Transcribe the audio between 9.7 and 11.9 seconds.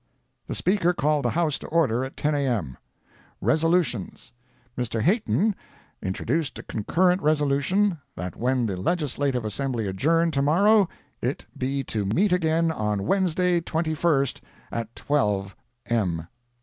adjourn to morrow, it be